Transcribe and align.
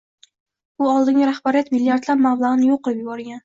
U 0.85 0.87
oldingi 0.93 1.29
rahbariyat 1.31 1.71
milliardlab 1.77 2.27
mablagʻni 2.27 2.69
yoʻq 2.75 2.87
qilib 2.89 3.09
yuborgan. 3.09 3.39